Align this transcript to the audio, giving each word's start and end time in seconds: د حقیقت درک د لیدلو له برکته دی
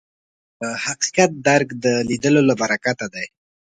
د 0.59 0.61
حقیقت 0.85 1.31
درک 1.47 1.69
د 1.83 1.85
لیدلو 2.09 2.41
له 2.49 2.53
برکته 2.61 3.05
دی 3.13 3.25